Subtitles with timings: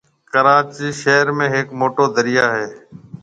[0.31, 2.65] ڪراچِي شهر ۾ هيَڪ موٽو دريا هيَ۔